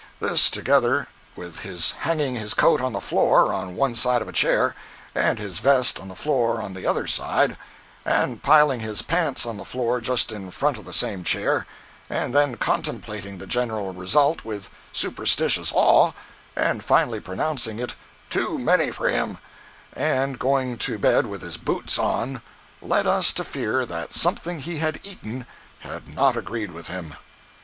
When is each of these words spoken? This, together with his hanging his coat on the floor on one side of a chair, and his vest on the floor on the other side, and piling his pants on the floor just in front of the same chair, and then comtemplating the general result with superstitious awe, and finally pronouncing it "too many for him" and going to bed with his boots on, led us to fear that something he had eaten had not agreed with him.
This, 0.19 0.49
together 0.49 1.09
with 1.35 1.59
his 1.59 1.91
hanging 1.91 2.33
his 2.33 2.55
coat 2.55 2.81
on 2.81 2.91
the 2.91 2.99
floor 2.99 3.53
on 3.53 3.75
one 3.75 3.93
side 3.93 4.23
of 4.23 4.27
a 4.27 4.31
chair, 4.33 4.73
and 5.13 5.37
his 5.37 5.59
vest 5.59 5.99
on 5.99 6.07
the 6.07 6.15
floor 6.15 6.59
on 6.59 6.73
the 6.73 6.87
other 6.87 7.05
side, 7.05 7.55
and 8.03 8.41
piling 8.41 8.79
his 8.79 9.03
pants 9.03 9.45
on 9.45 9.57
the 9.57 9.63
floor 9.63 10.01
just 10.01 10.31
in 10.31 10.49
front 10.49 10.79
of 10.79 10.85
the 10.85 10.91
same 10.91 11.23
chair, 11.23 11.67
and 12.09 12.33
then 12.33 12.57
comtemplating 12.57 13.37
the 13.37 13.45
general 13.45 13.93
result 13.93 14.43
with 14.43 14.71
superstitious 14.91 15.71
awe, 15.75 16.13
and 16.55 16.83
finally 16.83 17.19
pronouncing 17.19 17.77
it 17.77 17.93
"too 18.31 18.57
many 18.57 18.89
for 18.89 19.07
him" 19.07 19.37
and 19.93 20.39
going 20.39 20.77
to 20.77 20.97
bed 20.97 21.27
with 21.27 21.43
his 21.43 21.57
boots 21.57 21.99
on, 21.99 22.41
led 22.81 23.05
us 23.05 23.31
to 23.33 23.43
fear 23.43 23.85
that 23.85 24.15
something 24.15 24.61
he 24.61 24.77
had 24.79 24.99
eaten 25.03 25.45
had 25.81 26.07
not 26.09 26.35
agreed 26.35 26.71
with 26.71 26.87
him. 26.87 27.13